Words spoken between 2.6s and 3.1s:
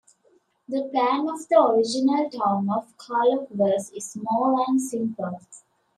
of